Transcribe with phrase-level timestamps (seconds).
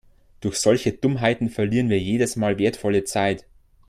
[0.39, 3.45] Durch solche Dummheiten verlieren wir jedes Mal wertvolle Zeit.